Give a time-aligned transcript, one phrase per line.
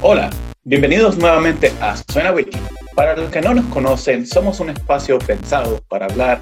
[0.00, 0.30] Hola,
[0.62, 2.56] bienvenidos nuevamente a Suena Wiki.
[2.94, 6.40] Para los que no nos conocen, somos un espacio pensado para hablar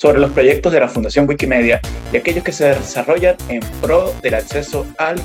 [0.00, 1.80] sobre los proyectos de la Fundación Wikimedia
[2.12, 5.22] y aquellos que se desarrollan en pro del acceso al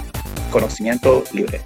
[0.51, 1.61] conocimiento libre.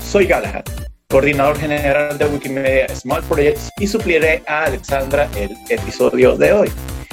[0.00, 0.64] Soy Galahad,
[1.10, 6.72] coordinador general de Wikimedia Small Projects y supliré a Alexandra el episodio de hoy.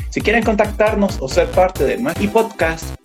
[0.09, 2.95] Si quieren contactarnos o ser parte de nuestro podcast,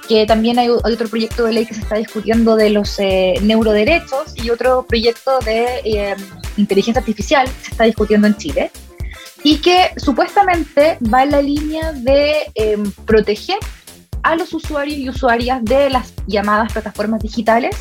[0.08, 4.34] que también hay, otro proyecto de ley que se está discutiendo de los eh, neuroderechos
[4.36, 6.16] y otro proyecto de eh,
[6.56, 8.70] inteligencia artificial que se está discutiendo en Chile
[9.42, 13.58] y que supuestamente va en la línea de em, proteger
[14.22, 17.76] a los usuarios y usuarias de las llamadas plataformas digitales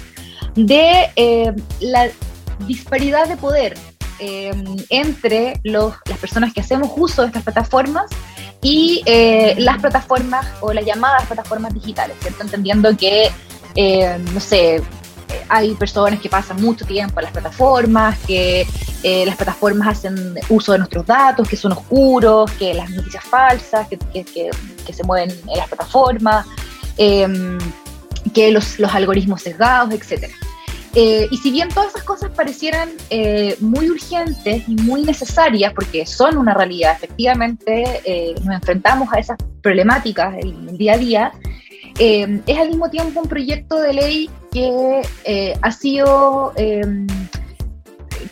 [0.56, 2.10] de la
[2.68, 3.76] disparidad de poder
[4.20, 8.10] em, entre las personas que hacemos uso de estas plataformas
[8.62, 12.18] y eh, las plataformas o las llamadas plataformas digitales.
[12.40, 13.30] Entendiendo que,
[13.76, 14.82] eh, no sé,
[15.50, 18.68] hay personas que pasan mucho tiempo en las plataformas, que
[19.04, 23.88] eh, las plataformas hacen uso de nuestros datos, que son oscuros, que las noticias falsas,
[23.88, 24.00] que,
[24.92, 26.48] se mueven en las plataformas,
[26.98, 27.58] em,
[28.34, 30.34] que los, los algoritmos sesgados, etcétera.
[30.96, 36.06] Eh, y si bien todas esas cosas parecieran eh, muy urgentes y muy necesarias, porque
[36.06, 41.34] son una realidad, efectivamente eh, nos enfrentamos a esas problemáticas en el día a día,
[41.98, 45.02] es al mismo tiempo un proyecto de ley que
[45.62, 46.54] ha sido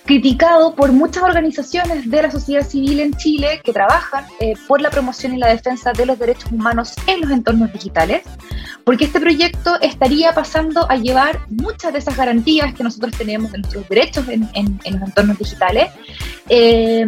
[0.05, 4.89] criticado por muchas organizaciones de la sociedad civil en Chile que trabajan eh, por la
[4.89, 8.23] promoción y la defensa de los derechos humanos en los entornos digitales,
[8.83, 13.59] porque este proyecto estaría pasando a llevar muchas de esas garantías que nosotros tenemos de
[13.59, 15.87] nuestros derechos en, los entornos digitales.
[16.49, 17.05] Eh,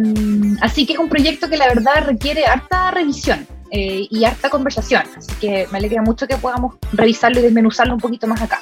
[0.62, 3.46] así que es un proyecto que la verdad requiere harta revisión.
[3.72, 8.00] Eh, y harta conversación, así que me alegra mucho que podamos revisarlo y desmenuzarlo un
[8.00, 8.60] poquito más acá.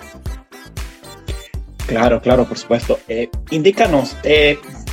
[1.86, 2.98] Claro, claro, por supuesto.
[3.06, 4.16] Eh, indícanos,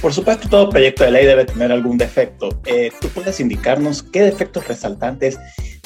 [0.02, 2.50] por supuesto todo proyecto de ley debe tener algún defecto.
[3.00, 5.40] ¿Tú puedes indicarnos qué defectos resaltantes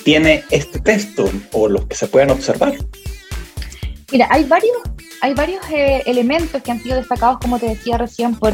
[0.06, 2.76] tiene este texto o los que se pueden observar?
[4.12, 4.78] Mira, hay varios,
[5.20, 8.54] hay varios elementos que han sido destacados, como te decía recién, por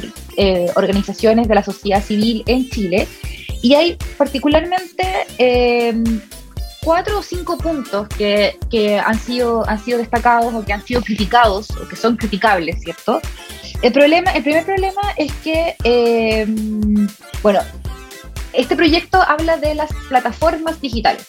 [0.76, 3.08] organizaciones de la sociedad civil en Chile.
[3.62, 5.06] Y hay particularmente
[6.84, 11.02] cuatro o cinco puntos que, que, han, sido, han sido destacados o que han sido
[11.02, 13.22] criticados o que son criticables, ¿cierto?
[13.82, 16.46] El, problema, el primer problema es que, eh,
[17.42, 17.62] bueno,
[18.54, 21.28] este proyecto habla de las plataformas digitales,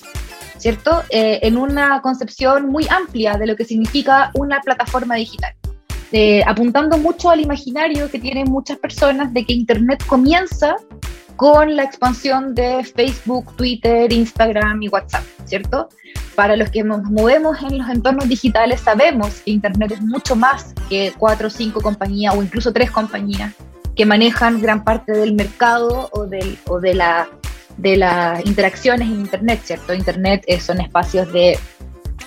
[0.58, 1.02] ¿cierto?
[1.10, 5.54] Eh, en una concepción muy amplia de lo que significa una plataforma digital.
[6.10, 10.76] Eh, apuntando mucho al imaginario que tienen muchas personas de que Internet comienza
[11.36, 15.88] con la expansión de Facebook, Twitter, Instagram y WhatsApp, ¿cierto?
[16.34, 20.74] Para los que nos movemos en los entornos digitales sabemos que Internet es mucho más
[20.90, 23.54] que cuatro o cinco compañías o incluso tres compañías
[24.02, 27.28] que manejan gran parte del mercado o, del, o de, la,
[27.76, 29.94] de las interacciones en Internet, ¿cierto?
[29.94, 31.56] Internet son espacios de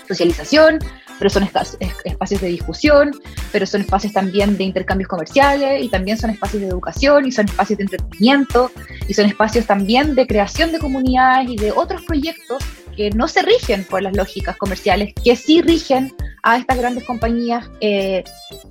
[0.07, 0.79] socialización,
[1.19, 3.11] pero son espacios de discusión,
[3.51, 7.47] pero son espacios también de intercambios comerciales y también son espacios de educación y son
[7.47, 8.71] espacios de entretenimiento
[9.09, 12.63] y son espacios también de creación de comunidades y de otros proyectos
[12.95, 16.13] que no se rigen por las lógicas comerciales, que sí rigen
[16.43, 18.23] a estas grandes compañías, eh,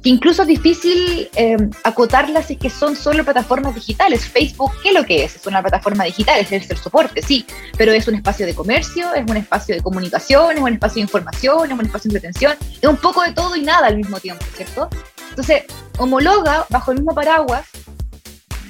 [0.02, 4.26] que incluso es difícil eh, acotarlas es que son solo plataformas digitales.
[4.26, 5.34] Facebook, ¿qué es lo que es?
[5.36, 7.44] Es una plataforma digital, es el soporte, sí,
[7.76, 11.00] pero es un espacio de comercio, es un espacio de comunicación, es un espacio de
[11.00, 14.20] información, es un espacio de entretención, es un poco de todo y nada al mismo
[14.20, 14.88] tiempo, ¿cierto?
[15.30, 15.64] Entonces,
[15.98, 17.66] homologa bajo el mismo paraguas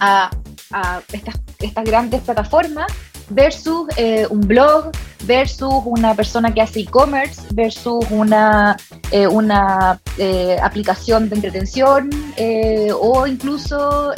[0.00, 0.30] a,
[0.70, 2.90] a estas, estas grandes plataformas
[3.30, 4.90] versus eh, un blog,
[5.24, 8.76] versus una persona que hace e-commerce, versus una,
[9.10, 12.10] eh, una eh, aplicación de entretención
[13.00, 14.12] o incluso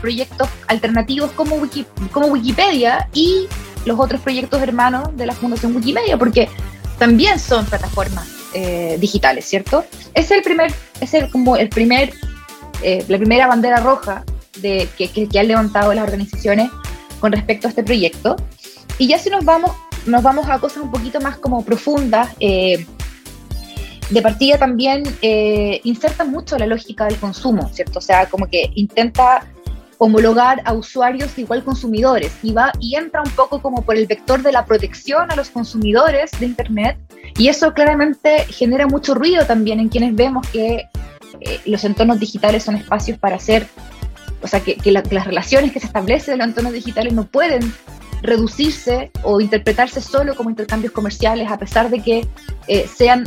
[0.00, 3.46] proyectos alternativos como, Wiki, como Wikipedia y
[3.84, 6.48] los otros proyectos hermanos de la Fundación Wikimedia, porque
[6.98, 8.28] también son plataformas
[8.98, 9.84] digitales, ¿cierto?
[10.14, 12.12] Es el primer, es el, como el primer,
[12.82, 14.24] la primera bandera roja
[14.60, 16.70] de, que, que, que han levantado las organizaciones
[17.20, 18.36] con respecto a este proyecto.
[18.98, 19.72] Y ya si nos vamos,
[20.06, 22.86] nos vamos a cosas un poquito más como profundas, eh,
[24.10, 27.98] de partida también eh, inserta mucho la lógica del consumo, ¿cierto?
[27.98, 29.46] O sea, como que intenta
[29.98, 34.42] homologar a usuarios igual consumidores y va y entra un poco como por el vector
[34.42, 36.96] de la protección a los consumidores de internet
[37.36, 40.88] y eso claramente genera mucho ruido también en quienes vemos que
[41.40, 43.66] eh, los entornos digitales son espacios para hacer
[44.42, 47.72] o sea, que, las relaciones que se establecen en los entornos digitales no pueden
[48.22, 52.28] reducirse o interpretarse solo como intercambios comerciales, a pesar de que
[52.66, 53.24] eh, sean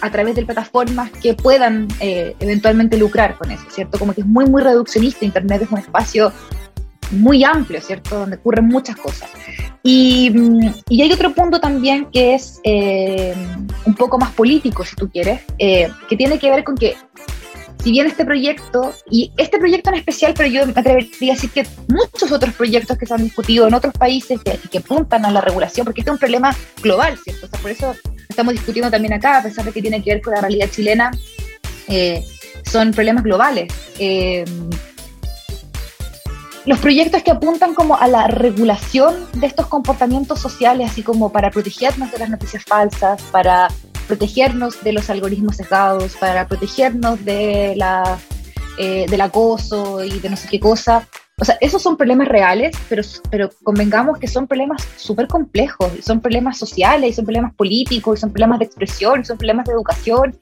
[0.00, 3.98] a través de plataformas que puedan eh, eventualmente lucrar con eso, ¿cierto?
[3.98, 5.24] Como que es muy, muy reduccionista.
[5.24, 6.32] Internet es un espacio
[7.12, 8.18] muy amplio, ¿cierto?
[8.18, 9.30] Donde ocurren muchas cosas.
[9.82, 13.34] Y, mm, hay otro punto también que es eh,
[13.86, 16.96] un poco más político, si tú quieres, que tiene que ver con que
[17.86, 21.50] si bien este proyecto, y este proyecto en especial, pero yo me atrevería a decir
[21.50, 25.40] que muchos otros proyectos que se han discutido en otros países que, apuntan a la
[25.40, 26.52] regulación, porque este es un problema
[26.82, 27.46] global, ¿cierto?
[27.46, 27.94] O sea, por eso
[28.28, 31.12] estamos discutiendo también acá, a pesar de que tiene que ver con la realidad chilena,
[31.86, 32.24] eh,
[32.64, 33.72] son problemas globales.
[34.00, 34.44] Eh,
[36.64, 41.52] los proyectos que apuntan como a la regulación de estos comportamientos sociales, así como para
[41.52, 43.68] protegernos de las noticias falsas, para
[44.06, 48.18] protegernos de los algoritmos sesgados, para protegernos de la,
[48.78, 51.08] eh, del acoso y de no sé qué cosa.
[51.38, 56.22] O sea, esos son problemas reales, pero, pero convengamos que son problemas súper complejos, son
[56.22, 60.38] problemas sociales, son problemas políticos, son problemas de expresión, son problemas de educación,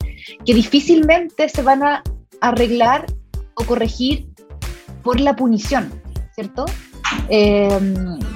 [0.47, 2.03] que difícilmente se van a
[2.41, 3.07] arreglar
[3.55, 4.29] o corregir
[5.03, 5.93] por la punición,
[6.35, 6.65] ¿cierto?
[7.29, 7.79] Eh,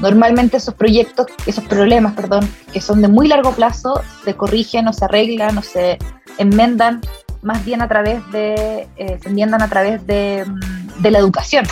[0.01, 4.93] normalmente esos proyectos, esos problemas, perdón, que son de muy largo plazo, se corrigen o
[4.93, 5.99] se arreglan o se
[6.39, 7.01] enmendan
[7.43, 11.67] más bien a través de, eh, se enmiendan a través de, mm, de, la educación,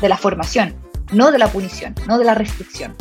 [0.00, 0.74] de la formación,
[1.12, 2.94] no de la punición, no de la restricción.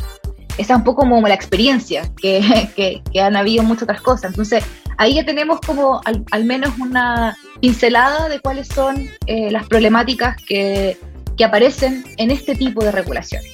[0.58, 2.42] Esa es un poco como la experiencia que,
[2.76, 4.32] que, que han habido muchas otras cosas.
[4.32, 4.64] Entonces,
[4.98, 10.36] ahí ya tenemos como al, al menos una pincelada de cuáles son eh, las problemáticas
[10.38, 10.98] que,
[11.38, 13.52] que aparecen en este tipo de regulaciones.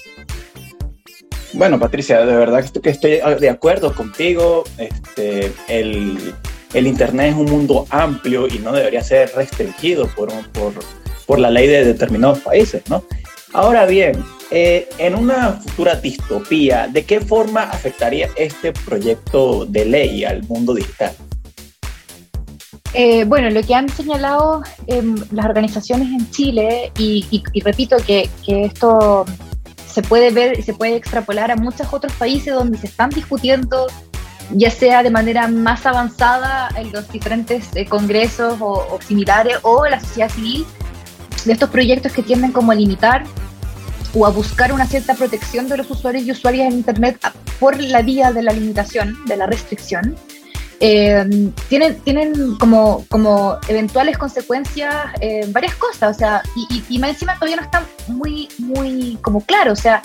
[1.53, 4.63] Bueno, Patricia, de verdad que estoy de acuerdo contigo.
[4.77, 6.35] Este, el,
[6.73, 10.73] Internet es un mundo amplio y no debería ser restringido por, por,
[11.25, 13.03] por la ley de determinados países, ¿no?
[13.53, 20.23] Ahora bien, eh, en una futura distopía, ¿de qué forma afectaría este proyecto de ley
[20.23, 21.15] al mundo digital?
[22.93, 29.25] Eh, bueno, lo que han señalado em, las organizaciones en Chile, y, repito que, esto
[29.85, 33.87] se puede ver y se puede extrapolar a muchos otros países donde se están discutiendo,
[34.51, 39.99] ya sea de manera más avanzada en los diferentes eh, congresos o, similares, o la
[39.99, 40.65] sociedad civil,
[41.45, 43.23] de estos proyectos que tienden como a limitar
[44.15, 47.19] o a buscar una cierta protección de los usuarios y usuarias en Internet
[47.59, 50.15] por la vía de la limitación, de la restricción.
[50.81, 57.09] Eh, tienen, tienen como, como eventuales consecuencias eh, varias cosas, o sea, y, y, más
[57.11, 60.01] encima todavía no está muy, muy como claro, o sea,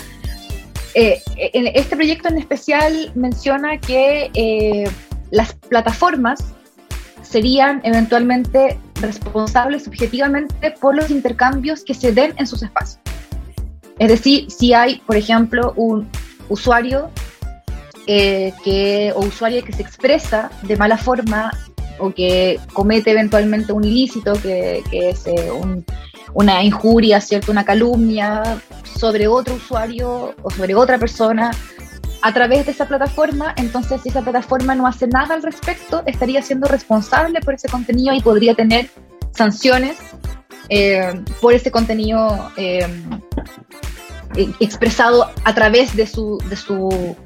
[0.94, 4.90] eh, este proyecto en especial menciona que
[5.30, 6.44] las plataformas
[7.22, 13.00] serían eventualmente responsables objetivamente por los intercambios que se den en sus espacios.
[13.98, 16.08] Es decir, si hay, por ejemplo, un
[16.48, 17.10] usuario
[18.06, 21.50] eh, que, o usuario que se expresa de mala forma
[21.98, 25.50] o que comete eventualmente un ilícito, que, es eh,
[26.34, 27.50] una injuria, ¿cierto?
[27.50, 28.60] una calumnia
[28.98, 31.52] sobre otro usuario o sobre otra persona
[32.20, 36.42] a través de esa plataforma, entonces si esa plataforma no hace nada al respecto, estaría
[36.42, 38.88] siendo responsable por ese contenido y podría tener
[39.32, 39.96] sanciones
[40.68, 42.50] eh, por ese contenido
[44.58, 47.16] expresado a través de su, de su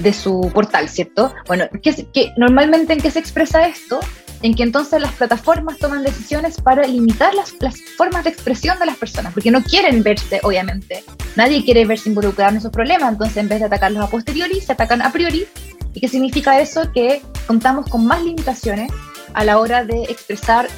[0.00, 1.34] de su portal, ¿cierto?
[1.46, 4.00] Bueno, que, normalmente en qué se expresa esto,
[4.42, 8.86] en que entonces las plataformas toman decisiones para limitar las, las, formas de expresión de
[8.86, 11.04] las personas, porque no quieren verse, obviamente.
[11.36, 14.72] Nadie quiere verse involucrado en esos problemas, entonces en vez de atacarlos a posteriori, se
[14.72, 15.46] atacan a priori.
[15.94, 16.90] ¿Y qué significa eso?
[16.92, 18.90] Que contamos con más limitaciones
[19.34, 20.68] a la hora de expresar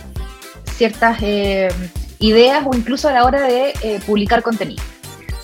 [0.76, 1.68] ciertas eh,
[2.18, 4.83] ideas o incluso a la hora de eh, publicar contenido.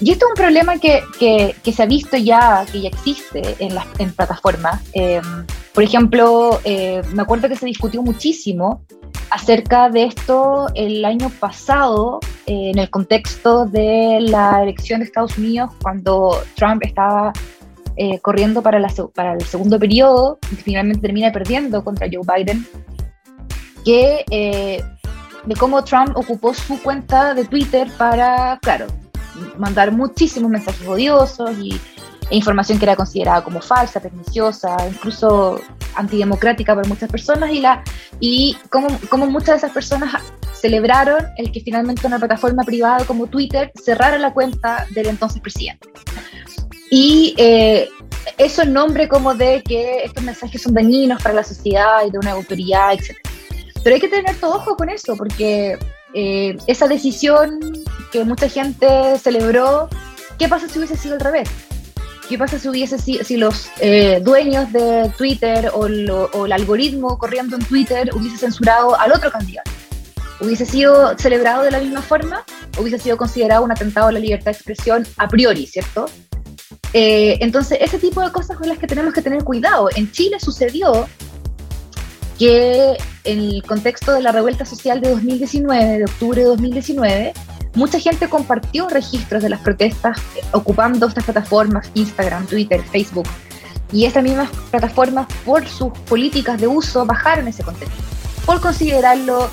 [0.01, 3.75] Y esto es un problema que, que, se ha visto ya, que ya existe en
[3.75, 4.81] las en plataformas.
[4.95, 5.23] Em,
[5.75, 8.83] por ejemplo, eh, me acuerdo que se discutió muchísimo
[9.29, 15.71] acerca de esto el año pasado, en el contexto de la elección de Estados Unidos,
[15.83, 17.33] cuando Trump estaba
[18.23, 22.67] corriendo para, la, para el segundo periodo y finalmente termina perdiendo contra Joe Biden,
[23.85, 24.25] que
[25.45, 28.87] de cómo Trump ocupó su cuenta de Twitter para, claro,
[29.59, 31.81] mandar muchísimos mensajes odiosos y,
[32.31, 35.61] e información que era considerada como falsa, perniciosa, incluso
[35.97, 37.83] antidemocrática para muchas personas y, la,
[38.21, 40.23] y cómo, cómo muchas de esas personas
[40.55, 45.89] celebraron el que finalmente una plataforma privada como Twitter cerrara la cuenta del entonces presidente.
[46.91, 47.89] Y eh,
[48.39, 52.19] eso en nombre como de que estos mensajes son dañinos para la sociedad y de
[52.19, 53.17] una autoridad, etc.
[53.83, 55.79] Pero hay que tener todo ojo con eso, porque
[56.15, 57.61] eh, esa decisión
[58.13, 59.89] que mucha gente celebró,
[60.39, 61.49] ¿qué pasa si hubiese sido al revés?
[62.29, 67.57] ¿Qué pasa si hubiese si los eh, dueños de Twitter o, o, el algoritmo corriendo
[67.57, 69.71] en Twitter hubiese censurado al otro candidato?
[70.41, 72.45] ¿Hubiese sido celebrado de la misma forma?
[72.79, 76.07] ¿Hubiese sido considerado un atentado a la libertad de expresión a priori, cierto?
[76.93, 79.89] Eh, entonces, ese tipo de cosas con las que tenemos que tener cuidado.
[79.95, 81.09] En Chile sucedió
[82.41, 87.33] que en el contexto de la revuelta social de 2019, de octubre de 2019,
[87.75, 90.19] mucha gente compartió registros de las protestas
[90.53, 93.29] ocupando estas plataformas, Instagram, Twitter, Facebook.
[93.93, 97.99] Y estas mismas plataformas, por sus políticas de uso, bajaron ese contenido,
[98.47, 99.51] por considerarlo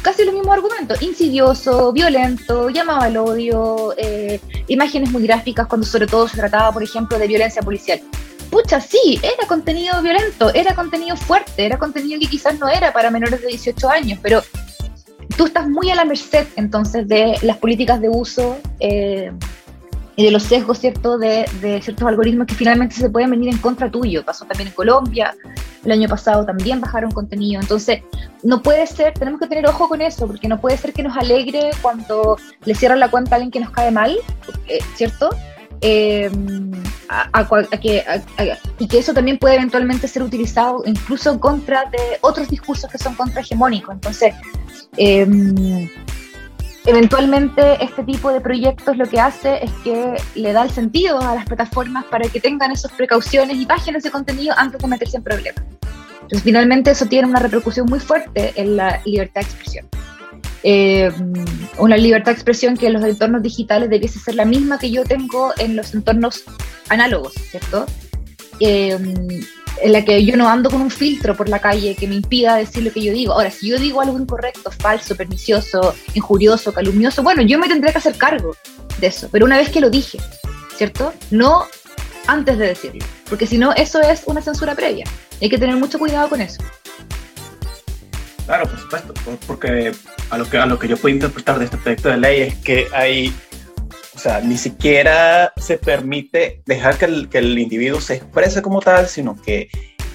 [0.00, 6.06] casi los mismos argumentos, insidioso, violento, llamaba al odio, eh, imágenes muy gráficas cuando sobre
[6.06, 8.00] todo se trataba, por ejemplo, de violencia policial
[8.50, 13.10] pucha, sí, era contenido violento, era contenido fuerte, era contenido que quizás no era para
[13.10, 14.42] menores de 18 años, pero
[15.36, 19.32] tú estás muy a la merced entonces de las políticas de uso eh,
[20.16, 23.58] y de los sesgos, ¿cierto?, de, de, ciertos algoritmos que finalmente se pueden venir en
[23.58, 24.22] contra tuyo.
[24.22, 25.34] Pasó también en Colombia,
[25.84, 27.60] el año pasado también bajaron contenido.
[27.60, 28.02] Entonces,
[28.42, 31.16] no puede ser, tenemos que tener ojo con eso, porque no puede ser que nos
[31.16, 34.18] alegre cuando le cierran la cuenta a alguien que nos cae mal,
[34.94, 35.30] ¿cierto?
[35.82, 36.30] Eh,
[37.08, 37.48] a,
[37.80, 38.04] que,
[38.78, 42.98] y que eso también puede eventualmente ser utilizado incluso en contra de otros discursos que
[42.98, 43.94] son contrahegemónicos.
[43.94, 44.34] Entonces,
[44.96, 45.88] em,
[46.86, 51.34] eventualmente este tipo de proyectos lo que hace es que le da el sentido a
[51.34, 55.24] las plataformas para que tengan esas precauciones y páginas de contenido antes de meterse en
[55.24, 55.64] problemas.
[56.14, 59.88] Entonces, finalmente eso tiene una repercusión muy fuerte en la libertad de expresión.
[60.62, 61.10] Eh,
[61.78, 65.04] una libertad de expresión que en los entornos digitales debiese ser la misma que yo
[65.04, 66.42] tengo en los entornos
[66.88, 67.86] análogos, ¿cierto?
[68.60, 68.98] Eh,
[69.82, 72.56] en la que yo no ando con un filtro por la calle que me impida
[72.56, 73.32] decir lo que yo digo.
[73.32, 77.98] Ahora, si yo digo algo incorrecto, falso, pernicioso, injurioso, calumnioso, bueno, yo me tendré que
[77.98, 78.54] hacer cargo
[78.98, 80.18] de eso, pero una vez que lo dije,
[80.76, 81.14] ¿cierto?
[81.30, 81.64] No
[82.26, 85.06] antes de decirlo, porque si no, eso es una censura previa.
[85.40, 86.62] Hay que tener mucho cuidado con eso.
[88.46, 89.14] Claro, por supuesto,
[89.46, 89.92] porque
[90.30, 92.54] a lo que, a lo que yo puedo interpretar de este proyecto de ley es
[92.56, 93.34] que hay,
[94.14, 98.80] o sea, ni siquiera se permite dejar que el, que el individuo se exprese como
[98.80, 99.68] tal, sino que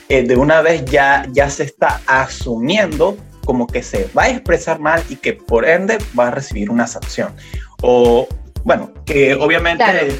[0.10, 4.79] eh, de una vez ya, ya se está asumiendo como que se va a expresar
[4.79, 7.34] mal y que por ende va a recibir una sanción.
[7.82, 8.27] O,
[8.63, 10.20] bueno, que obviamente,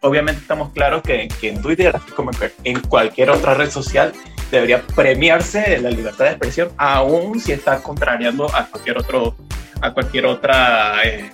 [0.00, 2.30] obviamente estamos claros que, que en Twitter, así como
[2.64, 4.12] en cualquier otra red social,
[4.50, 9.36] debería premiarse la libertad de expresión, aun si está contrariando a cualquier otro,
[9.80, 11.30] a cualquier otra, eh,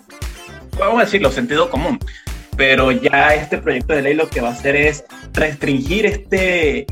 [0.79, 1.99] vamos a decirlo, sentido común.
[2.57, 6.87] Pero ya este proyecto de ley lo que va a hacer es restringir este,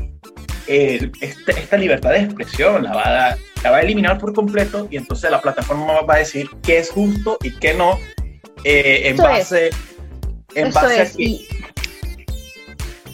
[0.67, 4.97] este esta libertad de expresión, la va, a, la va a eliminar por completo y
[4.97, 7.99] entonces la plataforma va a decir qué es justo y qué no
[8.63, 9.71] eh, en base,
[10.55, 11.07] en base a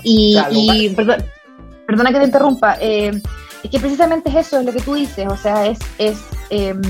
[0.03, 1.25] Y, y, perdón,
[1.85, 3.11] perdona que te interrumpa, eh,
[3.63, 6.17] es que precisamente es eso, es lo que tú dices, o sea, es, es
[6.49, 6.81] em,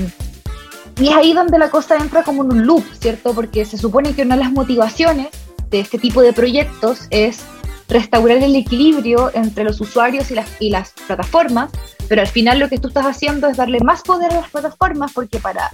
[0.98, 3.34] y es ahí donde la cosa entra como en un loop, ¿cierto?
[3.34, 5.28] Porque se supone que una de las motivaciones
[5.70, 7.40] de este tipo de proyectos es
[7.88, 11.70] restaurar el equilibrio entre los usuarios y las, y las plataformas,
[12.08, 15.12] pero al final lo que tú estás haciendo es darle más poder a las plataformas
[15.12, 15.70] porque para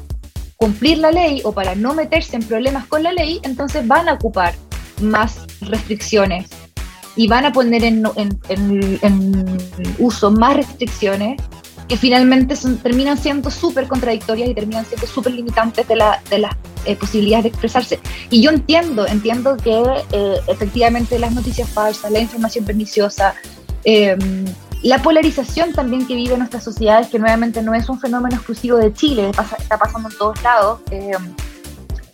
[0.57, 4.15] cumplir la ley o para no meterse en problemas con la ley, entonces van a
[4.15, 4.55] ocupar
[5.01, 6.51] más restricciones
[7.17, 8.07] y van a poner en,
[9.99, 11.41] uso más restricciones
[11.89, 16.55] que finalmente terminan siendo súper contradictorias y terminan siendo súper limitantes de, la, de las
[16.85, 17.99] eh, posibilidades de expresarse.
[18.31, 23.35] Y yo entiendo, entiendo que eh, efectivamente las noticias falsas, la información perniciosa,
[23.85, 24.45] em,
[24.83, 28.93] la polarización también que vive nuestras sociedades, que nuevamente no es un fenómeno exclusivo de
[28.93, 31.35] Chile, está pasando en todos lados, em,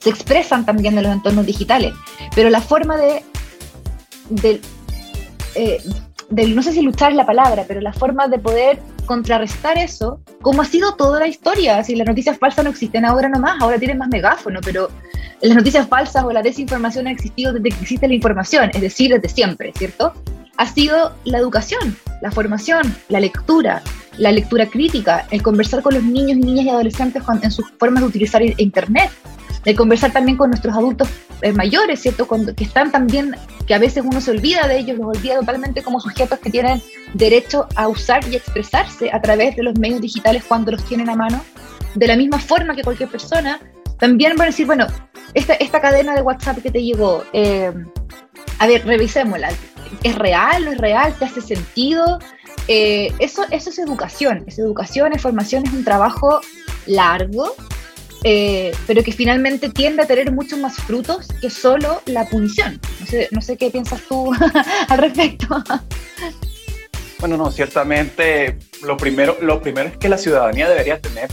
[0.04, 1.94] se expresan también en los entornos digitales.
[2.34, 3.24] Pero la forma de,
[4.28, 4.60] de
[5.54, 5.82] eh,
[6.30, 10.60] no sé si luchar es la palabra, pero la forma de poder contrarrestar eso, como
[10.60, 11.82] ha sido toda la historia.
[11.82, 14.90] Si las noticias falsas no existen ahora nomás, ahora tienen más megáfono, pero
[15.40, 19.10] las noticias falsas o la desinformación ha existido desde que existe la información, es decir,
[19.10, 20.12] desde siempre, ¿cierto?
[20.58, 23.82] Ha sido la educación, la formación, la lectura,
[24.18, 28.08] la lectura crítica, el conversar con los niños, niñas y adolescentes en sus formas de
[28.08, 29.10] utilizar Internet,
[29.64, 31.08] de conversar también con nuestros adultos
[31.42, 32.26] eh, mayores, ¿cierto?
[32.56, 33.34] que están también,
[33.66, 36.82] que a veces uno se olvida de ellos, los olvida totalmente como sujetos que tienen
[37.14, 41.16] derecho a usar y expresarse a través de los medios digitales cuando los tienen a
[41.16, 41.44] mano,
[41.94, 43.60] de la misma forma que cualquier persona,
[43.98, 44.86] también van a decir, bueno,
[45.34, 47.72] esta, esta cadena de WhatsApp que te llegó, eh,
[48.58, 49.50] a ver, revisémosla,
[50.02, 50.64] ¿es real?
[50.64, 51.14] ¿No es real?
[51.18, 52.18] ¿Te hace sentido?
[52.68, 56.40] Eh, eso, eso es educación, es educación, es formación, es un trabajo
[56.86, 57.54] largo,
[58.24, 62.80] eh, pero que finalmente tiende a tener muchos más frutos que solo la punición.
[63.00, 64.32] No sé, no sé qué piensas tú
[64.88, 65.62] al respecto.
[67.20, 71.28] Bueno, no, ciertamente lo primero, lo primero es que la ciudadanía debería tener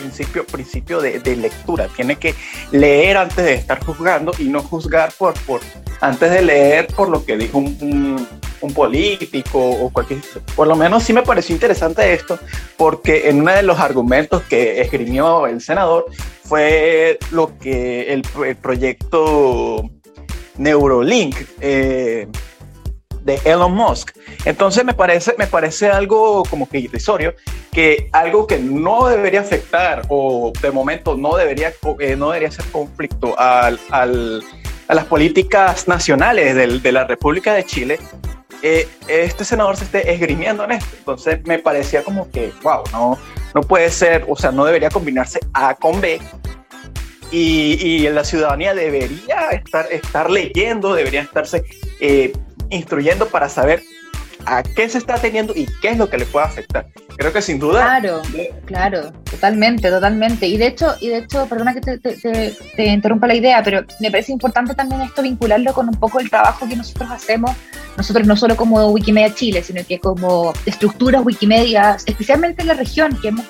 [0.00, 1.88] principio, principio de, lectura.
[1.94, 2.34] Tiene que
[2.72, 5.60] leer antes de estar juzgando y no juzgar por, por
[6.00, 8.26] antes de leer por lo que dijo un,
[8.60, 10.20] un político o cualquier...
[10.54, 12.38] Por lo menos sí me pareció interesante esto,
[12.76, 16.06] porque en uno de los argumentos que esgrimió el senador
[16.44, 18.22] fue lo que el,
[18.56, 19.88] proyecto
[20.58, 22.28] Neurolink eh,
[23.22, 24.16] de Elon Musk.
[24.44, 27.34] Entonces me parece, me parece algo como que irrisorio,
[27.72, 32.64] que algo que no debería afectar o de momento no debería, eh, no debería ser
[32.66, 34.42] conflicto al, al,
[34.88, 37.98] a las políticas nacionales del, de la República de Chile,
[38.62, 40.96] eh, este senador se esté esgrimiendo en esto.
[40.98, 43.18] Entonces me parecía como que, wow, no,
[43.54, 46.20] no puede ser, o sea, no debería combinarse A con B.
[47.32, 51.62] Y, y la ciudadanía debería estar, estar leyendo, debería estarse
[52.00, 52.32] eh,
[52.70, 53.82] instruyendo para saber
[54.46, 56.86] a qué se está teniendo y qué es lo que le puede afectar.
[57.16, 57.82] Creo que sin duda.
[57.82, 58.22] Claro,
[58.64, 60.46] claro, totalmente, totalmente.
[60.46, 64.10] Y de hecho, y de hecho, perdona que te, te, interrumpa la idea, pero me
[64.10, 67.50] parece importante también esto vincularlo con un poco el trabajo que nosotros hacemos,
[67.96, 73.18] nosotros no solo como Wikimedia Chile, sino que como estructuras Wikimedia, especialmente en la región,
[73.20, 73.44] que hemos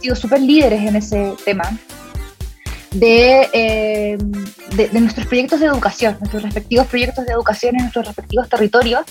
[0.00, 1.64] sido súper líderes en ese tema.
[2.98, 4.18] De, eh,
[4.74, 9.04] de, de, nuestros proyectos de educación, nuestros respectivos proyectos de educación en nuestros respectivos territorios,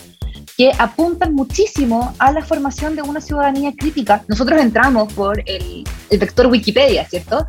[0.58, 4.24] que apuntan muchísimo a la formación de una ciudadanía crítica.
[4.28, 7.48] Nosotros entramos por el, vector Wikipedia, ¿cierto?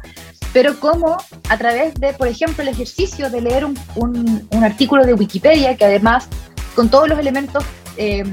[0.53, 1.17] Pero como
[1.49, 5.85] a través de, por ejemplo, el ejercicio de leer un, un, artículo de Wikipedia, que
[5.85, 6.29] además,
[6.75, 7.65] con todos los elementos
[7.97, 8.25] eh,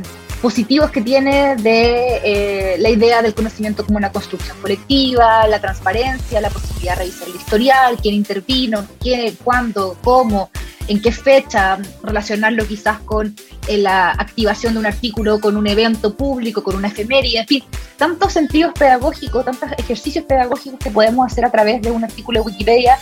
[0.43, 6.41] positivos que tiene de eh, la idea del conocimiento como una construcción colectiva, la transparencia,
[6.41, 10.49] la posibilidad de revisar el historial, quién intervino, quién, cuándo, cómo,
[10.89, 13.33] en qué fecha, relacionarlo quizás con
[13.69, 17.63] eh, la activación de un artículo, con un evento público, con una efeméride, en fin,
[17.95, 22.47] tantos sentidos pedagógicos, tantos ejercicios pedagógicos que podemos hacer a través de un artículo de
[22.47, 22.99] Wikipedia.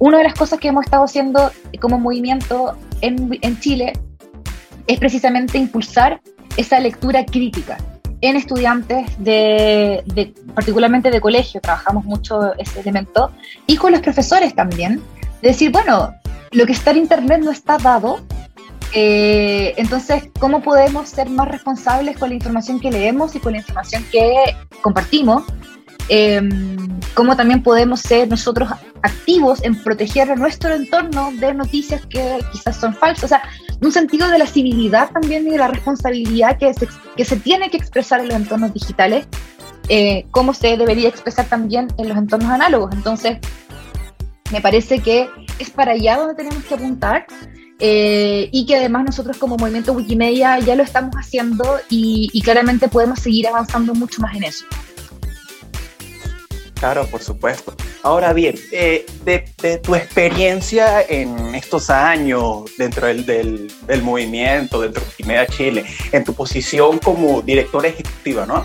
[0.00, 3.92] Una de las cosas que hemos estado haciendo como movimiento en, en Chile
[4.88, 6.20] es precisamente impulsar
[6.56, 7.78] esa lectura crítica
[8.20, 13.30] en estudiantes de, de, particularmente de colegio, trabajamos mucho ese elemento,
[13.66, 15.00] y con los profesores también,
[15.40, 16.14] decir, bueno,
[16.52, 18.20] lo que está en Internet no está dado.
[18.92, 23.58] Eh, entonces, ¿cómo podemos ser más responsables con la información que leemos y con la
[23.58, 24.34] información que
[24.82, 25.44] compartimos?
[26.12, 26.76] Em,
[27.14, 28.68] ¿Cómo también podemos ser nosotros
[29.02, 33.24] activos en proteger nuestro entorno de noticias que quizás son falsas?
[33.24, 33.42] O sea,
[33.80, 37.70] un sentido de la civilidad también y de la responsabilidad que se, que se tiene
[37.70, 39.26] que expresar en los entornos digitales,
[39.88, 42.92] eh, cómo se debería expresar también en los entornos análogos.
[42.92, 43.38] Entonces,
[44.50, 45.28] me parece que
[45.60, 47.26] es para allá donde tenemos que apuntar
[47.78, 53.20] eh, y que además nosotros como movimiento Wikimedia ya lo estamos haciendo y, claramente podemos
[53.20, 54.66] seguir avanzando mucho más en eso.
[56.80, 57.74] Claro, por supuesto.
[58.02, 65.02] Ahora bien, eh, de, tu experiencia en estos años dentro del, del, del, movimiento, dentro
[65.02, 68.64] de Wikimedia Chile, en tu posición como directora ejecutiva, ¿no?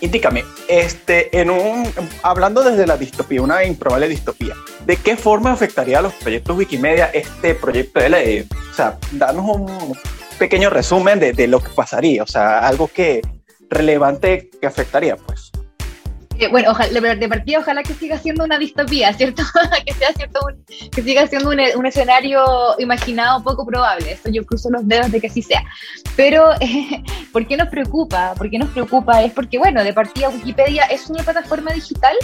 [0.00, 1.86] Indícame, este, en un,
[2.22, 4.54] hablando desde la distopía, una improbable distopía,
[4.86, 8.48] ¿de qué forma afectaría a los proyectos Wikimedia este proyecto de ley?
[8.70, 9.94] O sea, danos un
[10.38, 13.20] pequeño resumen de, de, lo que pasaría, o sea, algo que
[13.68, 15.51] relevante que afectaría, pues.
[16.48, 19.42] Bueno, ojalá, de partida ojalá que siga siendo una distopía, ¿cierto?
[19.86, 20.40] que sea cierto
[20.90, 22.44] que siga siendo un, un, escenario
[22.78, 24.12] imaginado poco probable.
[24.12, 25.62] Eso yo cruzo los dedos de que así sea.
[26.16, 27.02] Pero, eh,
[27.32, 28.34] ¿por qué nos preocupa?
[28.34, 29.22] ¿Por qué nos preocupa?
[29.22, 32.16] Es porque, bueno, de partida Wikipedia es una plataforma digital.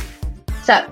[0.61, 0.89] O sea,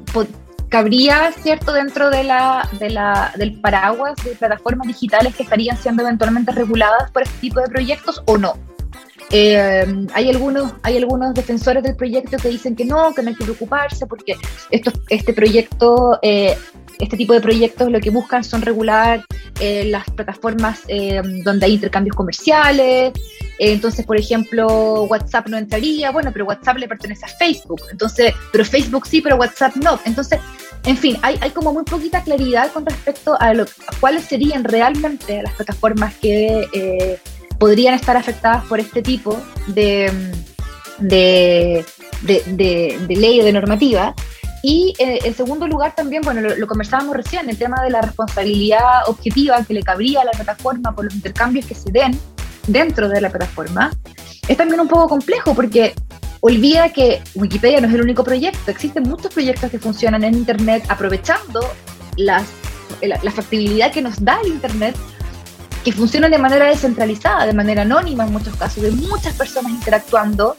[0.69, 6.03] cabría, ¿cierto?, dentro de la, de la, del paraguas de plataformas digitales que estarían siendo
[6.03, 8.55] eventualmente reguladas por este tipo de proyectos o no.
[9.31, 13.35] Eh, hay, algunos, hay algunos defensores del proyecto que dicen que no, que no hay
[13.35, 14.37] que preocuparse porque
[14.71, 16.57] esto, este proyecto, eh,
[17.01, 19.25] este tipo de proyectos lo que buscan son regular
[19.59, 20.83] eh, las plataformas
[21.45, 23.12] donde hay intercambios comerciales.
[23.59, 27.83] entonces, por ejemplo, WhatsApp no entraría, bueno, pero WhatsApp le pertenece a Facebook.
[27.91, 29.99] Entonces, pero Facebook sí, pero WhatsApp no.
[30.05, 30.39] Entonces,
[30.85, 33.67] en fin, hay, hay como muy poquita claridad con respecto a, lo,
[33.99, 37.19] cuáles serían realmente las plataformas que
[37.59, 40.11] podrían estar afectadas por este tipo de,
[40.99, 41.85] de,
[42.23, 44.14] de, ley o de normativa.
[44.62, 49.09] Y eh, en segundo lugar también, bueno, lo, conversábamos recién, el tema de la responsabilidad
[49.09, 52.19] objetiva que le cabría a la plataforma por los intercambios que se den
[52.66, 53.92] dentro de la plataforma,
[54.49, 55.95] es también un poco complejo porque
[56.40, 60.85] olvida que Wikipedia no es el único proyecto, existen muchos proyectos que funcionan en Internet
[60.88, 61.61] aprovechando
[62.16, 62.49] las,
[63.03, 64.97] la, la factibilidad que nos da el Internet
[65.87, 70.57] que funcionan de manera descentralizada, de manera anónima en muchos casos, de muchas personas interactuando,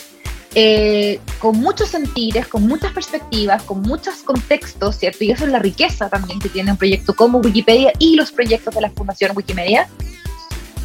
[0.55, 5.25] eh, con muchos sentires, con muchas perspectivas, con muchos contextos, ¿cierto?
[5.25, 8.73] Y eso es la riqueza también que tiene un proyecto como Wikipedia y los proyectos
[8.73, 9.89] de la Fundación Wikimedia,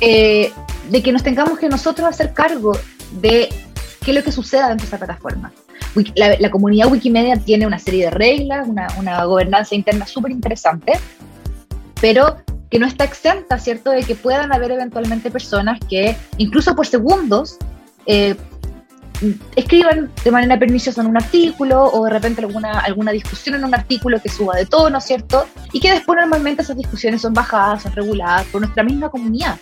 [0.01, 0.53] eh,
[0.91, 2.77] de que nos tengamos que nosotros hacer cargo
[3.21, 3.49] de
[4.01, 5.53] qué es lo que suceda dentro de esa plataforma.
[6.17, 10.95] La, la comunidad Wikimedia tiene una serie de reglas, una, una gobernanza interna súper interesante,
[12.01, 12.39] pero
[12.73, 17.59] que no está exenta, ¿cierto?, de que puedan haber eventualmente personas que, incluso por segundos,
[18.07, 18.35] eh,
[19.55, 23.75] escriban de manera perniciosa en un artículo o de repente alguna, alguna discusión en un
[23.75, 25.47] artículo que suba de tono, ¿cierto?
[25.71, 29.59] Y que después normalmente esas discusiones son bajadas, son reguladas por nuestra misma comunidad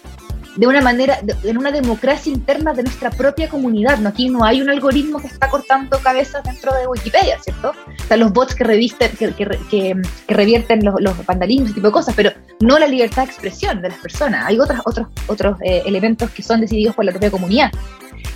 [0.56, 3.98] de una manera, en una democracia interna de nuestra propia comunidad.
[3.98, 4.08] ¿no?
[4.08, 7.70] Aquí no hay un algoritmo que está cortando cabezas dentro de Wikipedia, ¿cierto?
[7.70, 11.88] O sea, los bots que, revisten, que, que, que, revierten los, los vandalismos, ese tipo
[11.88, 14.44] de cosas, pero no la libertad de expresión de las personas.
[14.46, 17.70] Hay otros, otros, otros eh, elementos que son decididos por la propia comunidad.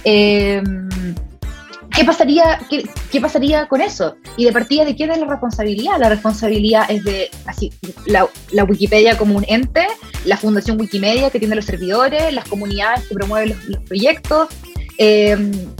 [0.05, 0.63] Eh,
[1.95, 4.17] ¿Qué pasaría, qué, qué, pasaría con eso?
[4.37, 5.93] Y de partida, ¿de quién es la responsabilidad?
[6.01, 7.73] La responsabilidad es de así,
[8.07, 9.87] la, la, Wikipedia como un ente,
[10.25, 14.49] la Fundación Wikimedia que tiene los servidores, las comunidades que promueven los, proyectos.
[14.99, 15.37] Eh,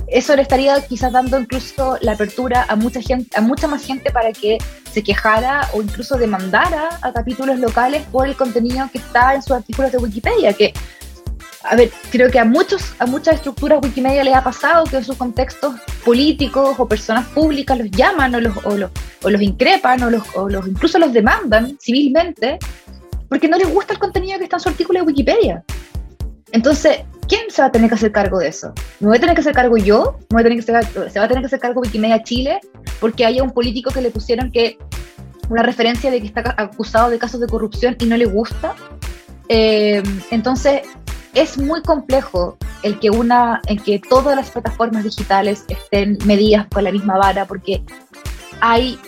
[0.07, 4.13] eso le estaría quizás dando incluso la apertura a mucha gente, a mucha más gente
[4.13, 4.59] para que
[4.93, 9.53] se quejara o incluso demandara a capítulos locales por el contenido que está en sus
[9.53, 10.73] artículos de Wikipedia, que
[11.65, 15.05] a ver, creo que a muchos, a muchas estructuras Wikimedia les ha pasado que en
[15.05, 15.75] sus contextos
[16.05, 20.67] políticos o personas públicas los llaman o los, o los, increpan o los, o los
[20.67, 22.59] incluso los demandan civilmente
[23.29, 25.65] porque no les gusta el contenido que está en su artículo de Wikipedia.
[26.53, 28.73] Entonces, ¿quién se va a tener que hacer cargo de eso?
[29.01, 30.19] ¿Me voy a tener que hacer cargo yo?
[30.31, 32.61] ¿Me voy a tener que hacer, ¿Se va a tener que hacer cargo Wikimedia Chile?
[33.01, 34.79] Porque haya un político que le pusieron que
[35.49, 38.75] una referencia de que está acusado de casos de corrupción y no le gusta.
[39.49, 40.83] Eh, entonces,
[41.35, 46.85] es muy complejo el que una, el que todas las plataformas digitales estén medidas con
[46.85, 47.83] la misma vara, porque
[48.61, 48.99] hay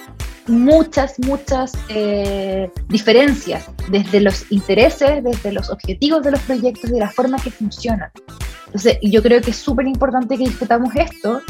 [0.48, 7.10] muchas, muchas eh, diferencias desde los intereses, desde los objetivos de los proyectos, de la
[7.10, 8.10] forma que funcionan.
[8.66, 11.40] Entonces, yo creo que es súper importante que discutamos esto,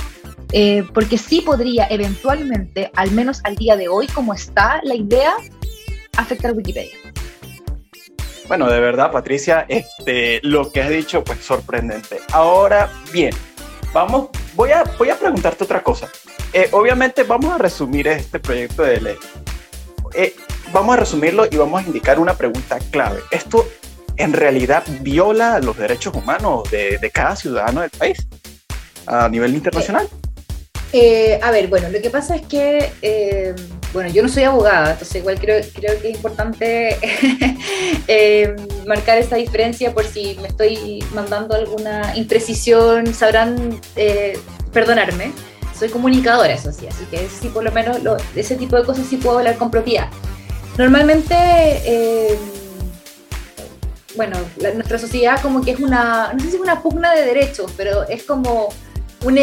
[0.52, 5.34] eh, porque sí podría eventualmente, al menos al día de hoy, como está la idea,
[6.16, 7.05] afectar Wikipedia.
[8.48, 12.20] Bueno, de verdad, Patricia, este, lo que has dicho, pues sorprendente.
[12.32, 13.34] Ahora bien,
[13.92, 16.08] vamos, voy a, voy a preguntarte otra cosa.
[16.52, 19.16] Eh, obviamente vamos a resumir este proyecto de ley.
[20.14, 20.34] Eh,
[20.72, 23.20] vamos a resumirlo y vamos a indicar una pregunta clave.
[23.32, 23.66] ¿Esto
[24.16, 28.26] en realidad viola los derechos humanos de, cada ciudadano del país
[29.06, 30.08] a nivel internacional?
[30.92, 33.54] Eh, a ver, bueno, lo que pasa es que,
[33.96, 36.98] bueno, yo no soy abogada, entonces igual creo, creo que es importante
[38.08, 38.54] eh,
[38.86, 44.38] marcar esa diferencia por si me estoy mandando alguna imprecisión, sabrán eh,
[44.70, 45.32] perdonarme.
[45.78, 47.96] Soy comunicadora, eso sí, así que sí, por lo menos
[48.34, 50.10] ese tipo de cosas sí puedo hablar con propiedad.
[50.76, 52.38] Normalmente, eh,
[54.14, 54.36] bueno,
[54.74, 58.06] nuestra sociedad como que es una, no sé si es una pugna de derechos, pero
[58.06, 58.68] es como
[59.24, 59.38] un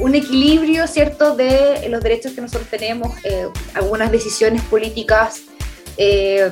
[0.00, 3.12] un equilibrio, ¿cierto?, de los derechos que nosotros tenemos.
[3.24, 5.42] Eh, algunas decisiones políticas
[5.96, 6.50] eh,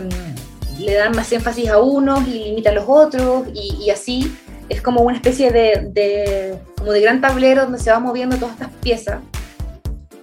[0.79, 4.35] le dan más énfasis a unos y limitan a los otros, y, y, así.
[4.69, 8.71] es como una especie de, como de gran tablero donde se va moviendo todas estas
[8.81, 9.21] piezas.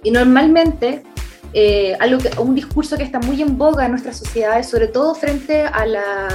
[0.02, 1.02] Y normalmente,
[1.52, 5.14] eh, algo que, un discurso que está muy en boga en nuestras sociedades, sobre todo
[5.14, 6.28] frente a la,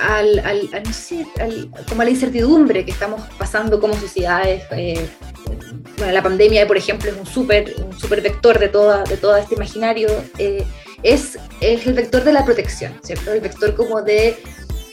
[0.00, 1.26] al, no sé,
[1.88, 4.64] como a la incertidumbre que estamos pasando como sociedades.
[4.72, 5.08] Eh,
[5.98, 9.36] bueno, la pandemia, por ejemplo, es un súper un super vector de, toda, de todo
[9.36, 10.08] este imaginario.
[10.38, 10.64] Eh,
[11.02, 13.32] es, es, el vector de la protección, ¿cierto?
[13.32, 14.36] El vector como de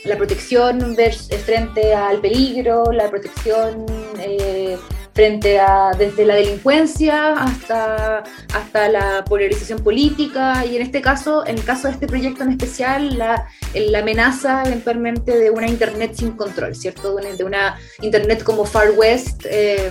[0.04, 0.96] la protección
[1.44, 3.84] frente al peligro, la protección
[4.18, 4.78] eh,
[5.18, 8.22] frente a desde la delincuencia hasta,
[8.54, 12.52] hasta la polarización política y en este caso, en el caso de este proyecto en
[12.52, 17.16] especial, la, la amenaza eventualmente de una Internet sin control, ¿cierto?
[17.16, 19.44] De una Internet como Far West.
[19.46, 19.90] Eh,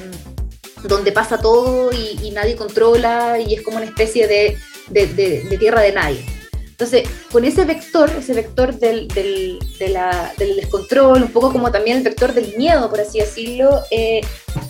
[0.83, 4.57] donde pasa todo y, nadie controla y es como una especie de,
[4.89, 6.36] de, de tierra de nadie.
[6.79, 12.03] Entonces, con ese vector, ese vector del, del, del, descontrol, un poco como también el
[12.03, 14.21] vector del miedo, por así decirlo, eh,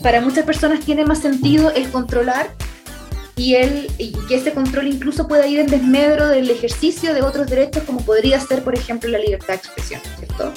[0.02, 2.56] para muchas personas tiene más sentido el controlar
[3.36, 7.48] y, el, y que ese control incluso pueda ir en desmedro del ejercicio de otros
[7.48, 10.54] derechos, como podría ser, por ejemplo, la libertad de expresión, ¿cierto?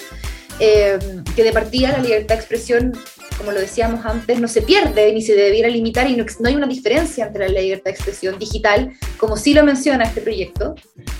[0.61, 1.01] Eh,
[1.35, 2.93] que de partida la libertad de expresión
[3.41, 6.67] como lo decíamos antes, no se pierde ni se debiera limitar y no, hay una
[6.67, 10.75] diferencia entre la libertad de expresión digital, como sí lo menciona este proyecto,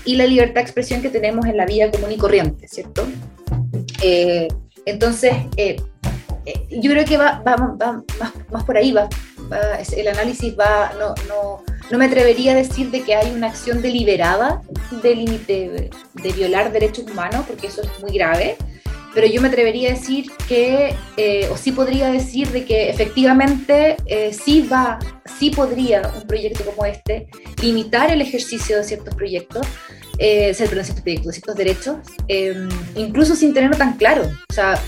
[0.05, 3.07] y la libertad de expresión que tenemos en la vida común y corriente, ¿cierto?
[4.03, 4.47] Eh,
[4.85, 5.81] entonces, eh,
[6.45, 7.41] eh, yo creo que va,
[8.51, 9.09] más, por ahí, va,
[9.97, 13.81] el análisis va, no, no, no, me atrevería a decir de que hay una acción
[13.81, 14.61] deliberada
[15.01, 15.89] de, de,
[16.21, 18.57] de violar derechos humanos, porque eso es muy grave,
[19.13, 23.97] pero yo me atrevería a decir que, eh, o sí podría decir de que efectivamente
[24.05, 24.99] eh, sí va,
[25.37, 27.27] sí podría un proyecto como este
[27.61, 29.67] limitar el ejercicio de ciertos proyectos,
[30.17, 31.97] eh, perdón, ciertos proyectos, de ciertos derechos,
[32.27, 34.23] em, incluso sin tenerlo tan claro.
[34.49, 34.79] O sea,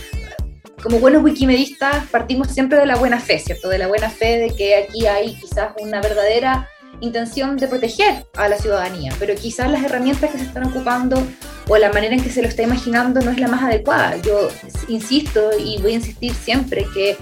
[0.82, 3.70] como buenos wikimedistas partimos siempre de la buena fe, ¿cierto?
[3.70, 6.70] De la buena fe de que aquí hay quizás una verdadera
[7.04, 11.22] intención de proteger a la ciudadanía, pero quizás las herramientas que se están ocupando
[11.68, 14.18] o la manera en que se lo está imaginando no es la más adecuada.
[14.18, 14.50] Yo
[14.88, 17.18] insisto y voy a insistir siempre que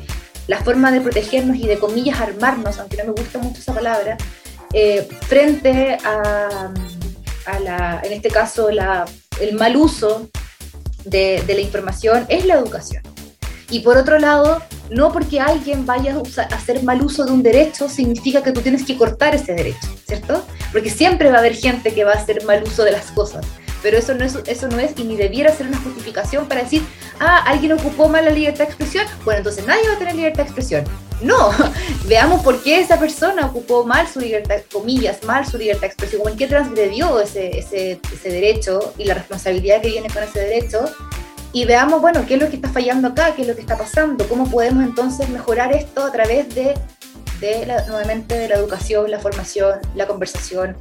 [0.47, 4.17] la forma de protegernos y de comillas armarnos, aunque no me gusta mucho esa palabra,
[4.73, 6.71] eh, frente a,
[7.63, 9.05] la, en este caso, la,
[9.39, 10.29] el mal uso
[11.05, 13.03] de, de la información es la educación.
[13.71, 17.87] Y por otro lado, no porque alguien vaya a, hacer mal uso de un derecho
[17.87, 20.45] significa que tú tienes que cortar ese derecho, ¿cierto?
[20.73, 23.45] Porque siempre va a haber gente que va a hacer mal uso de las cosas.
[23.81, 26.83] Pero eso no es, eso no es y ni debiera ser una justificación para decir,
[27.19, 30.43] ah, alguien ocupó mal la libertad de expresión, bueno, entonces nadie va a tener libertad
[30.43, 30.83] de expresión.
[31.21, 31.51] No,
[32.07, 36.21] veamos por qué esa persona ocupó mal su libertad, comillas, mal su libertad de expresión,
[36.27, 40.85] en qué transgredió ese, ese, ese derecho y la responsabilidad que viene con ese derecho
[41.53, 43.77] y veamos, bueno, qué es lo que está fallando acá, qué es lo que está
[43.77, 46.75] pasando, cómo podemos entonces mejorar esto a través de,
[47.41, 50.77] de la, nuevamente, de la educación, la formación, la conversación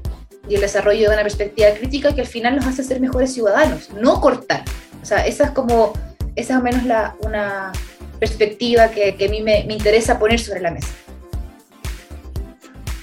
[0.49, 3.91] y el desarrollo de una perspectiva crítica que al final nos hace ser mejores ciudadanos,
[3.91, 4.63] no cortar.
[5.03, 5.93] O sea, esa es como,
[6.37, 7.73] esa es al menos la, una
[8.21, 10.89] perspectiva que, que a mí me, me, interesa poner sobre la mesa.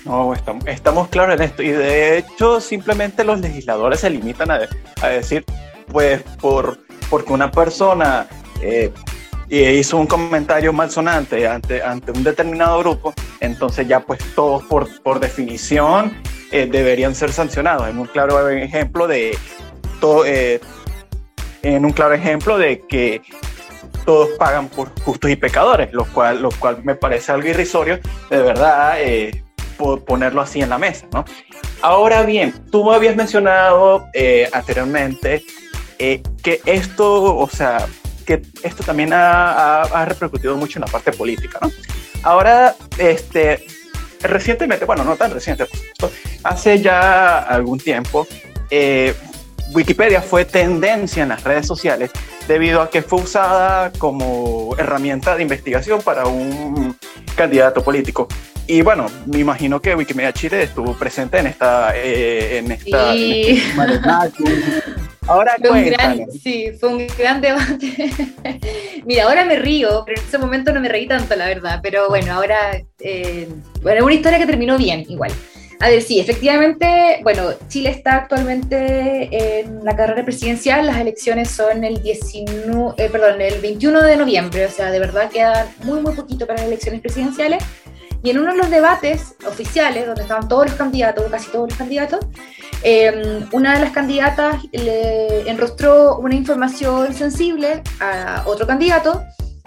[0.06, 4.62] No, estamos, estamos claros en esto y de hecho simplemente los legisladores se limitan a,
[5.02, 5.44] a decir,
[5.92, 8.28] pues por porque una persona
[8.62, 8.92] eh,
[9.50, 15.20] hizo un comentario malsonante ante, ante un determinado grupo, entonces ya pues todos por, por
[15.20, 16.14] definición
[16.52, 17.88] eh, deberían ser sancionados.
[17.88, 19.38] En un claro ejemplo de
[20.02, 20.60] todo, eh,
[21.64, 23.22] en un claro ejemplo de que
[24.06, 28.98] todos pagan por justos y pecadores, lo cual, cual me parece algo irrisorio, de verdad,
[30.06, 31.26] ponerlo así en la mesa, ¿no?
[31.82, 34.06] Ahora bien, tú habías mencionado
[34.54, 35.44] anteriormente
[36.00, 37.88] eh, que esto, o sea,
[38.26, 41.72] que esto también ha, repercutido mucho en la parte política, ¿no?
[42.24, 43.66] Ahora, este,
[44.22, 45.66] recientemente, bueno, no tan reciente,
[46.44, 48.28] hace ya algún tiempo,
[48.70, 49.14] eh,
[49.74, 52.12] Wikipedia fue tendencia en las redes sociales
[52.48, 56.98] debido a que fue usada como herramienta de investigación para un
[57.36, 58.28] candidato político.
[58.66, 63.14] Y bueno, me imagino que Wikimedia Chile estuvo presente en esta, eh, en esta,
[65.28, 68.12] Ahora fue un gran, Sí, fue un gran debate.
[69.06, 71.80] Mira, ahora me río, pero en ese momento no me reí tanto, la verdad.
[71.84, 73.48] Pero bueno, ahora, eh,
[73.82, 75.32] bueno, una historia que terminó bien, igual.
[75.80, 81.84] A ver, sí, efectivamente, bueno, Chile está actualmente en la carrera presidencial, las elecciones son
[81.84, 86.16] el 19, eh, perdón, el 21 de noviembre, o sea, de verdad queda muy, muy
[86.16, 87.64] poquito para las elecciones presidenciales.
[88.24, 91.78] Y en uno de los debates oficiales, donde estaban todos los candidatos, casi todos los
[91.78, 92.26] candidatos,
[92.84, 99.24] eh, una de las candidatas le enrostró una información sensible a otro candidato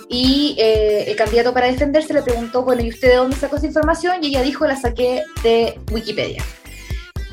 [0.08, 3.66] y eh, el candidato para defenderse le preguntó, bueno, ¿y usted de dónde sacó esa
[3.66, 4.22] información?
[4.22, 6.42] Y ella dijo, la saqué de Wikipedia.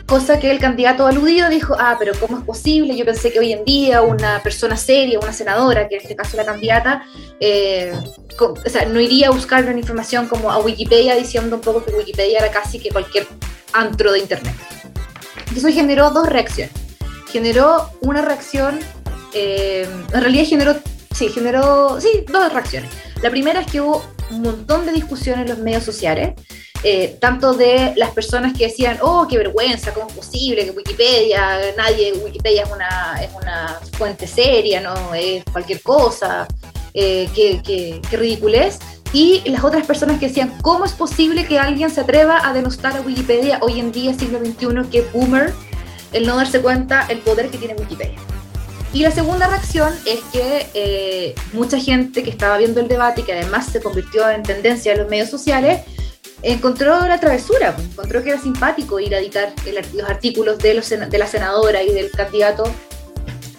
[0.07, 2.95] Cosa que el candidato aludido dijo, ah, pero ¿cómo es posible?
[2.95, 6.37] Yo pensé que hoy en día una persona seria, una senadora, que en este caso
[6.37, 7.03] la candidata,
[7.41, 7.91] eh,
[8.39, 11.91] o sea, no iría a buscar una información como a Wikipedia diciendo un poco que
[11.91, 13.27] Wikipedia era casi que cualquier
[13.73, 14.55] antro de Internet.
[15.55, 16.73] Eso generó dos reacciones.
[17.29, 18.79] Generó una reacción,
[19.33, 20.75] eh, en realidad generó
[21.17, 22.91] Sí, generó, sí, dos reacciones.
[23.23, 26.35] La primera es que hubo un montón de discusiones en los medios sociales,
[26.83, 31.59] eh, tanto de las personas que decían, oh, qué vergüenza, ¿cómo es posible que Wikipedia,
[31.75, 36.47] nadie, Wikipedia es una, es una fuente seria, no es cualquier cosa,
[36.93, 38.79] eh, qué, qué, qué ridiculez?
[39.13, 42.95] Y las otras personas que decían, ¿cómo es posible que alguien se atreva a denostar
[42.97, 45.53] a Wikipedia hoy en día, siglo XXI, que boomer,
[46.13, 48.19] el no darse cuenta el poder que tiene Wikipedia?
[48.93, 53.23] Y la segunda reacción es que eh, mucha gente que estaba viendo el debate y
[53.23, 55.81] que además se convirtió en tendencia en los medios sociales,
[56.41, 59.53] encontró la travesura, pues, encontró que era simpático ir a editar
[59.93, 62.63] los artículos de, la senadora y del candidato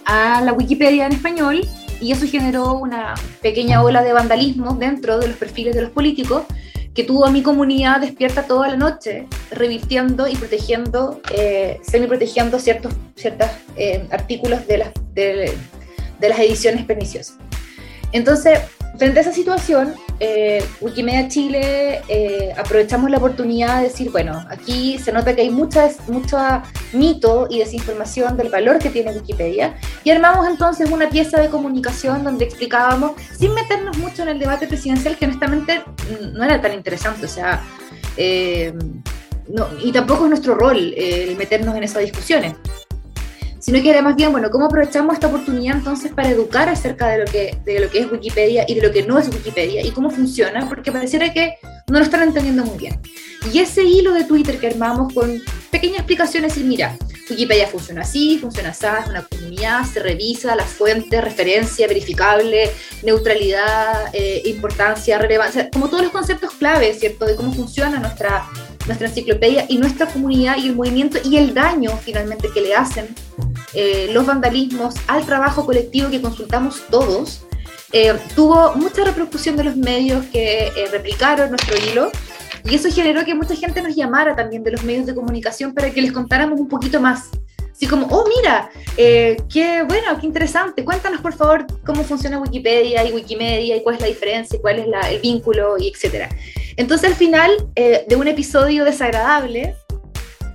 [0.04, 1.66] a la Wikipedia en español
[2.00, 6.44] y eso generó una pequeña ola de vandalismo dentro de los perfiles de los políticos
[6.94, 12.92] que tuvo a mi comunidad despierta toda la noche, revirtiendo y protegiendo, eh, semi-protegiendo ciertos
[13.14, 15.54] ciertos, eh, artículos de las, de
[16.20, 17.36] las ediciones perniciosas.
[18.12, 18.60] Entonces,
[18.96, 24.98] frente a esa situación, eh, Wikimedia Chile eh, aprovechamos la oportunidad de decir, bueno, aquí
[24.98, 26.38] se nota que hay mucha, mucho
[26.92, 32.24] mito y desinformación del valor que tiene Wikipedia y armamos entonces una pieza de comunicación
[32.24, 35.82] donde explicábamos, sin meternos mucho en el debate presidencial, que honestamente
[36.32, 37.62] no era tan interesante, o sea,
[38.16, 38.72] eh,
[39.48, 42.54] no, y tampoco es nuestro rol el meternos en esas discusiones
[43.68, 47.18] sino que era más bien, bueno, ¿cómo aprovechamos esta oportunidad entonces para educar acerca de
[47.18, 49.90] lo que, de lo que es Wikipedia y de lo que no es Wikipedia y
[49.90, 50.66] cómo funciona?
[50.66, 52.98] Porque pareciera que no lo están entendiendo muy bien.
[53.52, 56.96] Y ese hilo de Twitter que armamos con pequeñas explicaciones y mira,
[57.28, 62.70] Wikipedia funciona así, funciona así, es una comunidad, se revisa la fuente, referencia, verificable,
[63.02, 67.26] neutralidad, eh, importancia, relevancia, como todos los conceptos claves, ¿cierto?
[67.26, 68.48] De cómo funciona nuestra,
[68.86, 73.14] nuestra enciclopedia y nuestra comunidad y el movimiento y el daño finalmente que le hacen
[73.74, 77.42] eh, los vandalismos al trabajo colectivo que consultamos todos,
[77.92, 82.10] eh, tuvo mucha repercusión de los medios que eh, replicaron nuestro hilo
[82.64, 85.90] y eso generó que mucha gente nos llamara también de los medios de comunicación para
[85.90, 87.28] que les contáramos un poquito más.
[87.70, 93.12] Así como, oh, mira, qué bueno, qué interesante, cuéntanos por favor cómo funciona Wikipedia y
[93.12, 96.28] Wikimedia y cuál es la diferencia y cuál es el vínculo y etcétera.
[96.76, 99.76] Entonces al final de un episodio desagradable,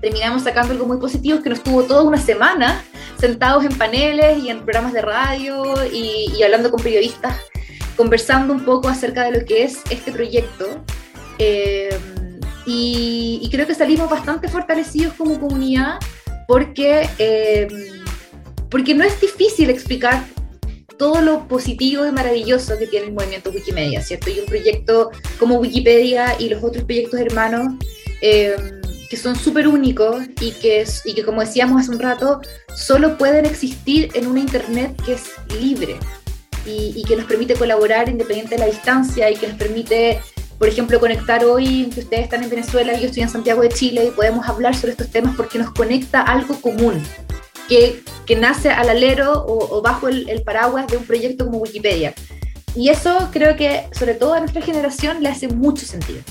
[0.01, 2.83] terminamos sacando algo muy positivo que nos tuvo toda una semana
[3.23, 7.37] sentados en paneles y en programas de radio y, hablando con periodistas,
[7.95, 10.83] conversando un poco acerca de lo que es este proyecto.
[11.39, 11.97] Eh,
[12.65, 15.99] y, creo que salimos bastante fortalecidos como comunidad
[16.49, 17.69] porque, eh,
[18.69, 20.25] porque no es difícil explicar
[20.97, 24.31] todo lo positivo y maravilloso que tiene el movimiento Wikimedia, ¿cierto?
[24.31, 27.75] Y un proyecto como Wikipedia y los otros proyectos hermanos
[28.19, 28.81] eh,
[29.13, 32.41] que son súper únicos y que, y que, como decíamos hace un rato,
[32.75, 35.25] solo pueden existir en una Internet que es
[35.61, 35.99] libre
[36.65, 40.19] y, que nos permite colaborar independiente de la distancia y que nos permite,
[40.57, 43.69] por ejemplo, conectar hoy, que ustedes están en Venezuela y yo estoy en Santiago de
[43.69, 46.99] Chile y podemos hablar sobre estos temas porque nos conecta algo común.
[47.69, 52.15] Que, que nace al alero o, bajo el, el paraguas de un proyecto como Wikipedia.
[52.75, 56.21] Y eso creo que, sobre todo a nuestra generación, le hace mucho sentido.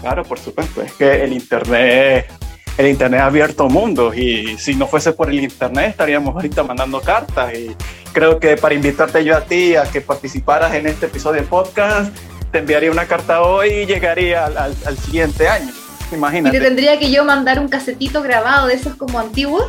[0.00, 0.82] Claro, por supuesto.
[0.82, 2.30] Es que el Internet,
[2.78, 7.00] el Internet ha abierto mundos y si no fuese por el Internet estaríamos ahorita mandando
[7.00, 7.74] cartas y
[8.12, 12.14] creo que para invitarte yo a ti a que participaras en este episodio de podcast,
[12.50, 15.72] te enviaría una carta hoy y llegaría al, siguiente año.
[16.12, 16.56] Imagínate.
[16.56, 19.64] Y te tendría que yo mandar un casetito grabado de esos como antiguos.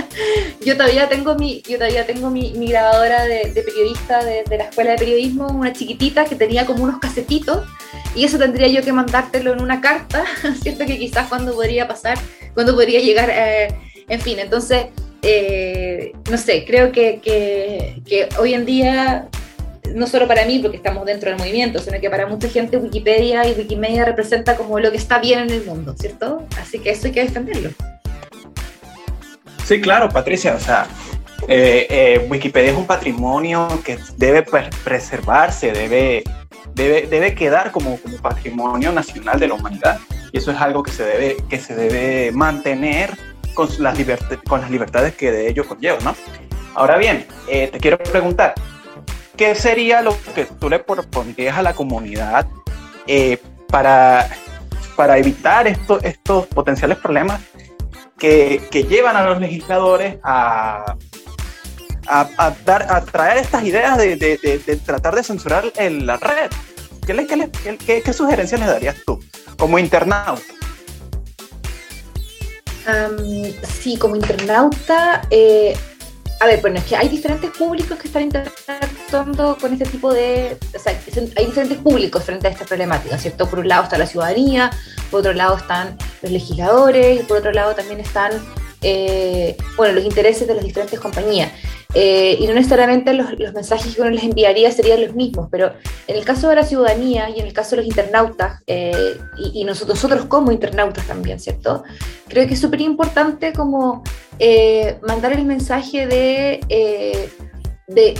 [0.64, 4.90] yo todavía tengo mi, yo todavía tengo mi, grabadora de, periodista de, de, la escuela
[4.90, 7.66] de periodismo, una chiquitita que tenía como unos casetitos
[8.14, 10.24] y eso tendría yo que mandártelo en una carta,
[10.62, 10.84] ¿cierto?
[10.86, 12.18] Que quizás cuando podría pasar,
[12.54, 13.68] cuando podría llegar, eh,
[14.08, 14.86] en fin, entonces,
[15.22, 19.28] eh, no sé, creo que, que, hoy en día,
[19.94, 23.46] no solo para mí, porque estamos dentro del movimiento, sino que para mucha gente Wikipedia
[23.46, 26.44] y Wikimedia representa como lo que está bien en el mundo, ¿cierto?
[26.60, 27.70] Así que eso hay que defenderlo.
[29.64, 30.88] Sí, claro, Patricia, o sea,
[31.46, 34.44] eh, Wikipedia es un patrimonio que debe
[34.84, 36.24] preservarse, debe
[36.80, 39.98] debe, debe quedar como, como, patrimonio nacional de la humanidad.
[40.32, 43.16] Y eso es algo que se debe, que se debe mantener
[43.54, 43.98] con las,
[44.48, 46.14] con las libertades que de ello conlleva, ¿no?
[46.74, 48.54] Ahora bien, eh, te quiero preguntar,
[49.36, 52.46] ¿qué sería lo que tú le propondrías a la comunidad
[53.06, 54.28] eh, para,
[54.96, 57.40] para evitar esto, estos potenciales problemas
[58.18, 60.94] que, que, llevan a los legisladores a,
[62.06, 66.50] a, dar, a traer estas ideas de, de, de, tratar de censurar la red?
[67.14, 69.20] ¿Qué, qué, qué, le darías tú
[69.56, 70.42] como internauta?
[73.80, 75.76] sí, como internauta, eh,
[76.40, 80.56] a ver, bueno, es que hay diferentes públicos que están interactuando con este tipo de...
[80.74, 80.98] O sea,
[81.36, 83.46] hay diferentes públicos frente a esta problemática, ¿cierto?
[83.48, 84.70] Por un lado está la ciudadanía,
[85.10, 88.32] por otro lado están los legisladores, y por otro lado también están,
[88.80, 91.52] eh, bueno, los intereses de las diferentes compañías.
[91.94, 95.72] Eh, y no necesariamente los, mensajes que uno les enviaría serían los mismos, pero
[96.06, 99.64] en el caso de la ciudadanía y en el caso de los internautas, eh, y,
[99.64, 101.82] nosotros, nosotros, como internautas también, ¿cierto?
[102.28, 104.04] Creo que es súper importante como
[104.38, 106.60] eh, mandar el mensaje de,
[107.88, 108.14] de,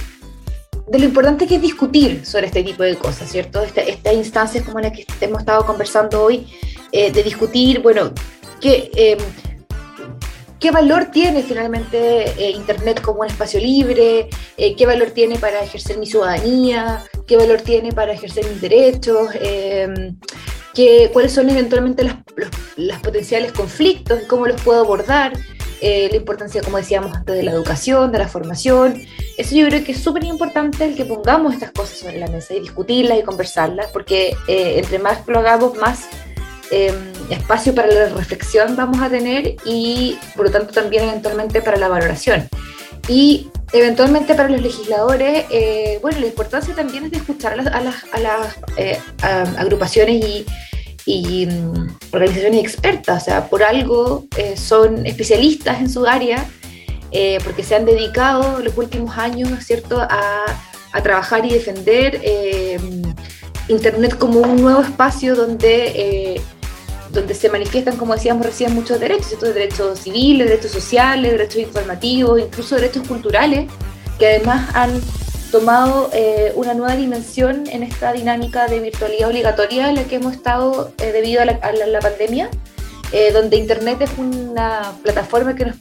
[0.89, 3.63] de, lo importante que es discutir sobre este tipo de cosas, ¿cierto?
[3.63, 6.47] Esta, estas instancias como la que hemos estado conversando hoy,
[6.93, 8.13] de discutir, bueno,
[8.61, 9.17] que
[10.61, 15.63] qué valor tiene finalmente eh, Internet como un espacio libre, eh, qué valor tiene para
[15.63, 20.17] ejercer mi ciudadanía, qué valor tiene para ejercer mis derechos, em,
[21.13, 25.33] cuáles son eventualmente los, potenciales conflictos cómo los puedo abordar,
[25.83, 29.03] eh, la importancia, como decíamos antes, de la educación, de la formación.
[29.39, 32.55] Eso yo creo que es súper importante el que pongamos estas cosas sobre la mesa
[32.55, 36.09] y discutirlas y conversarlas, porque entre más lo hagamos, más
[36.73, 36.95] Em,
[37.31, 41.89] espacio para la reflexión vamos a tener y por lo tanto también eventualmente para la
[41.89, 42.49] valoración.
[43.09, 48.05] Y eventualmente para los legisladores, eh, bueno, la importancia también es de escuchar a las,
[48.13, 50.47] a las, eh, agrupaciones y,
[51.07, 56.47] y mm, organizaciones expertas, o sea, por algo eh, son especialistas en su área,
[57.43, 60.45] porque se han dedicado los últimos años, ¿cierto?, a,
[60.93, 62.21] a trabajar y defender
[63.67, 66.41] Internet como un nuevo espacio donde
[67.13, 72.41] donde se manifiestan, como decíamos recién, muchos derechos, estos derechos civiles, derechos sociales, derechos informativos,
[72.41, 73.69] incluso derechos culturales,
[74.19, 75.01] que además han
[75.51, 80.35] tomado eh, una nueva dimensión en esta dinámica de virtualidad obligatoria en la que hemos
[80.35, 82.49] estado eh, debido a la, pandemia,
[83.13, 85.77] eh, donde Internet es una plataforma que nos,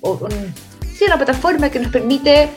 [0.97, 2.49] sí, una plataforma que nos permite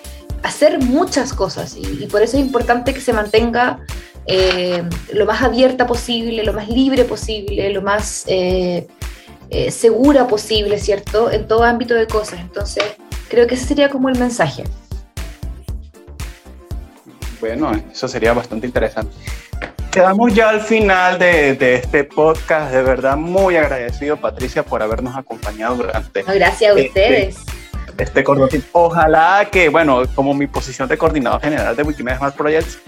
[0.43, 3.81] hacer muchas cosas y, y por eso es importante que se mantenga
[4.27, 8.87] eh, lo más abierta posible, lo más libre posible, lo más eh,
[9.51, 11.31] eh, segura posible, ¿cierto?
[11.31, 12.41] En todo ámbito de cosas.
[12.41, 12.85] Entonces,
[13.29, 14.65] creo que ese sería como el mensaje.
[17.41, 19.13] Bueno, eso sería bastante interesante.
[19.91, 22.73] Quedamos ya al final de, de, este podcast.
[22.73, 26.23] De verdad, muy agradecido, Patricia, por habernos acompañado durante.
[26.23, 27.37] gracias a este ustedes.
[27.99, 32.79] Este, este Ojalá que, bueno, como mi posición de coordinador general de Wikimedia Smart Projects,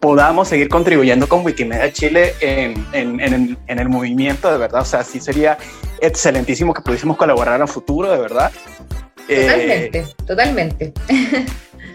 [0.00, 4.82] podamos seguir contribuyendo con Wikimedia Chile en, en, en, el, movimiento, de verdad.
[4.82, 5.56] O sea, sí sería
[6.00, 8.52] excelentísimo que pudiésemos colaborar a futuro, de verdad.
[9.26, 10.92] Totalmente, eh, totalmente.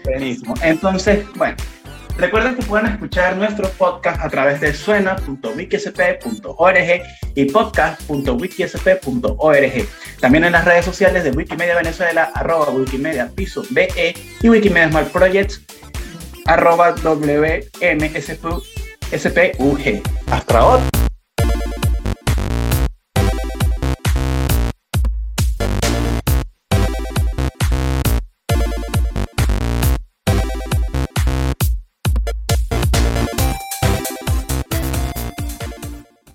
[0.04, 0.54] Buenísimo.
[0.62, 1.56] Entonces, bueno,
[2.18, 7.02] recuerden que pueden escuchar nuestro podcast a través de suena.wikisp.org
[7.34, 9.88] y podcast.wikisp.org.
[10.20, 15.10] También en las redes sociales de Wikimedia Venezuela, arroba Wikimedia Piso BE y Wikimedia Smart
[15.10, 15.64] Projects
[16.46, 18.62] arroba WMSPUG.
[20.30, 21.03] Hasta otra.